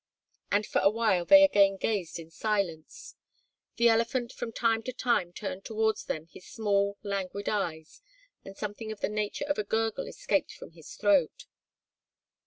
And 0.51 0.65
for 0.65 0.81
a 0.81 0.89
while 0.89 1.25
they 1.25 1.43
again 1.43 1.77
gazed 1.77 2.17
in 2.17 2.31
silence. 2.31 3.13
The 3.75 3.87
elephant 3.89 4.31
from 4.33 4.51
time 4.51 4.81
to 4.81 4.91
time 4.91 5.31
turned 5.31 5.63
towards 5.63 6.05
them 6.05 6.25
his 6.25 6.47
small, 6.49 6.97
languid 7.03 7.47
eyes 7.47 8.01
and 8.43 8.57
something 8.57 8.89
in 8.89 8.97
the 8.99 9.09
nature 9.09 9.45
of 9.45 9.59
a 9.59 9.63
gurgle 9.63 10.07
escaped 10.07 10.53
from 10.53 10.71
his 10.71 10.95
throat. 10.95 11.45